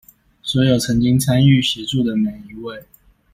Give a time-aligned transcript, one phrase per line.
[0.41, 2.83] 所有曾經參與、協助的每一位